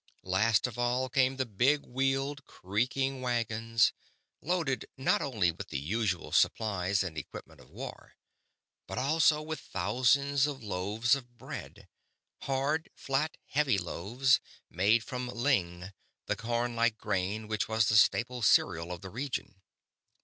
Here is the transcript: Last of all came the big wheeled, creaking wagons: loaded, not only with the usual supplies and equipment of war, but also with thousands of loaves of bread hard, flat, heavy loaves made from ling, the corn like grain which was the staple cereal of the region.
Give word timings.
Last 0.23 0.65
of 0.65 0.79
all 0.79 1.09
came 1.09 1.37
the 1.37 1.45
big 1.45 1.85
wheeled, 1.85 2.43
creaking 2.45 3.21
wagons: 3.21 3.93
loaded, 4.41 4.87
not 4.97 5.21
only 5.21 5.51
with 5.51 5.69
the 5.69 5.77
usual 5.77 6.31
supplies 6.31 7.03
and 7.03 7.19
equipment 7.19 7.61
of 7.61 7.69
war, 7.69 8.15
but 8.87 8.97
also 8.97 9.43
with 9.43 9.59
thousands 9.59 10.47
of 10.47 10.63
loaves 10.63 11.13
of 11.13 11.37
bread 11.37 11.87
hard, 12.41 12.89
flat, 12.95 13.37
heavy 13.49 13.77
loaves 13.77 14.39
made 14.71 15.03
from 15.03 15.27
ling, 15.27 15.91
the 16.25 16.35
corn 16.35 16.75
like 16.75 16.97
grain 16.97 17.47
which 17.47 17.67
was 17.67 17.87
the 17.87 17.95
staple 17.95 18.41
cereal 18.41 18.91
of 18.91 19.01
the 19.01 19.11
region. 19.11 19.61